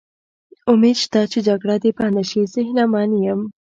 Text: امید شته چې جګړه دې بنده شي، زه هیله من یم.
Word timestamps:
امید 0.71 0.97
شته 1.03 1.21
چې 1.31 1.39
جګړه 1.47 1.75
دې 1.83 1.91
بنده 1.97 2.23
شي، 2.29 2.41
زه 2.53 2.59
هیله 2.67 2.85
من 2.93 3.09
یم. 3.25 3.41